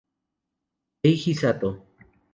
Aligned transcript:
Eiji 1.09 1.33
Sato 1.41 1.69